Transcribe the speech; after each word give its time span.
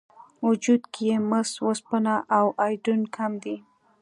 وجود 0.47 0.81
کې 0.93 1.03
یې 1.09 1.17
مس، 1.29 1.49
وسپنه 1.65 2.15
او 2.37 2.45
ایودین 2.65 3.01
کم 3.15 3.31
دي. 3.43 3.55